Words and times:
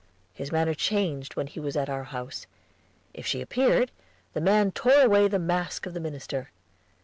His 0.33 0.51
manner 0.51 0.73
changed 0.73 1.35
when 1.35 1.45
he 1.45 1.59
was 1.59 1.77
at 1.77 1.87
our 1.87 2.05
house; 2.05 2.47
if 3.13 3.27
she 3.27 3.39
appeared, 3.39 3.91
the 4.33 4.41
man 4.41 4.71
tore 4.71 5.01
away 5.03 5.27
the 5.27 5.37
mask 5.37 5.85
of 5.85 5.93
the 5.93 5.99
minister. 5.99 6.49